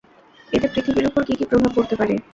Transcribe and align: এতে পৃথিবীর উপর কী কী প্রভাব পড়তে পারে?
এতে 0.49 0.67
পৃথিবীর 0.73 1.09
উপর 1.09 1.21
কী 1.27 1.33
কী 1.39 1.45
প্রভাব 1.49 1.71
পড়তে 1.75 1.95
পারে? 1.99 2.15